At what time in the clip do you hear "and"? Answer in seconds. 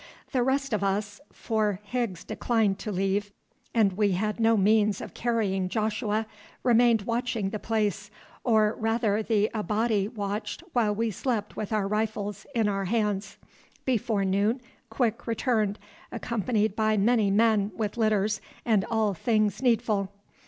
3.71-3.93, 18.65-18.83